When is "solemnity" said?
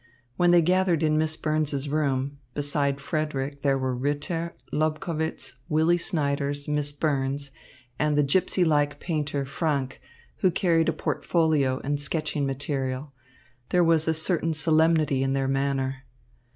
14.55-15.21